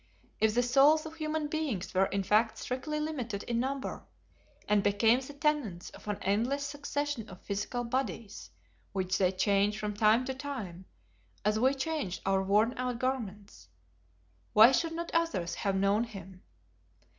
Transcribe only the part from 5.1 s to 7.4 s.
the tenants of an endless succession